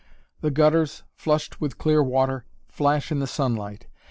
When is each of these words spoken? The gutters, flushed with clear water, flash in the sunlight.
The 0.39 0.49
gutters, 0.49 1.03
flushed 1.13 1.61
with 1.61 1.77
clear 1.77 2.01
water, 2.01 2.45
flash 2.67 3.11
in 3.11 3.19
the 3.19 3.27
sunlight. 3.27 3.85